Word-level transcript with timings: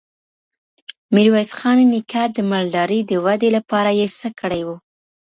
ميرويس 1.13 1.51
خان 1.59 1.77
نيکه 1.91 2.23
د 2.35 2.37
مالدارۍ 2.51 2.99
د 3.05 3.11
ودې 3.25 3.49
لپاره 3.57 3.89
یې 3.99 4.07
څه 4.19 4.27
کړي 4.39 4.61
وو؟ 4.63 4.75